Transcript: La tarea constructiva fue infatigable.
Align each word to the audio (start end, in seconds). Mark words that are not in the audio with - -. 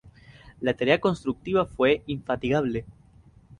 La 0.61 0.73
tarea 0.73 0.99
constructiva 0.99 1.67
fue 1.67 2.01
infatigable. 2.07 2.85